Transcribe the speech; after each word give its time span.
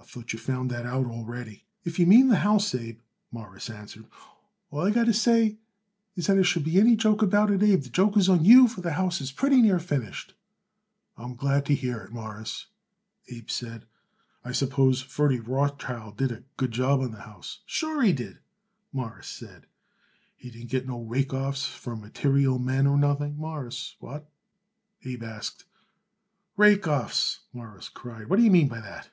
"I 0.00 0.10
thought 0.10 0.32
you 0.32 0.38
found 0.38 0.70
that 0.70 0.86
out 0.86 1.04
already." 1.04 1.66
"If 1.84 1.98
you 1.98 2.06
mean 2.06 2.28
the 2.28 2.36
house, 2.36 2.74
Abe," 2.74 2.98
Morris 3.30 3.68
answered, 3.68 4.06
"all 4.70 4.80
I 4.86 4.90
got 4.90 5.04
to 5.04 5.12
say 5.12 5.58
is 6.16 6.28
that, 6.28 6.32
if 6.32 6.36
there 6.38 6.44
should 6.44 6.64
be 6.64 6.80
any 6.80 6.96
joke 6.96 7.20
about 7.20 7.50
it, 7.50 7.62
Abe, 7.62 7.82
the 7.82 7.90
joke 7.90 8.16
is 8.16 8.26
on 8.26 8.42
you, 8.42 8.68
for 8.68 8.80
that 8.80 8.92
house 8.94 9.20
is 9.20 9.30
pretty 9.32 9.60
near 9.60 9.78
finished." 9.78 10.32
"I'm 11.18 11.34
glad 11.34 11.66
to 11.66 11.74
hear 11.74 11.98
it, 12.00 12.10
Mawruss," 12.10 12.68
Abe 13.28 13.50
said. 13.50 13.84
"I 14.42 14.52
suppose 14.52 15.02
Ferdy 15.02 15.40
Rothschild 15.40 16.16
did 16.16 16.32
it 16.32 16.38
a 16.54 16.56
good 16.56 16.70
job 16.72 17.00
on 17.00 17.10
the 17.10 17.20
house." 17.22 17.60
"Sure, 17.66 18.00
he 18.00 18.14
did," 18.14 18.38
Morris 18.94 19.28
said. 19.28 19.66
"He 20.36 20.48
didn't 20.48 20.70
get 20.70 20.86
no 20.88 21.02
rake 21.02 21.34
offs 21.34 21.66
from 21.66 22.00
material 22.00 22.58
men 22.58 22.86
or 22.86 22.96
nothing, 22.96 23.36
Mawruss. 23.36 23.96
What?" 23.98 24.26
Abe 25.04 25.24
asked. 25.24 25.66
"Rake 26.56 26.86
offs!" 26.88 27.40
Morris 27.52 27.90
cried. 27.90 28.30
"What 28.30 28.38
d'ye 28.38 28.48
mean 28.48 28.68
by 28.68 28.80
that?" 28.80 29.10